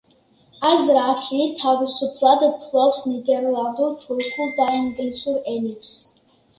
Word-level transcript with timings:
აზრა 0.69 1.03
აქინი 1.09 1.45
თავისუფლად 1.65 2.47
ფლობს 2.65 3.05
ნიდერლანდურ, 3.13 3.95
თურქულ 4.03 4.53
და 4.61 4.71
ინგლისურ 4.83 5.43
ენებს. 5.57 5.99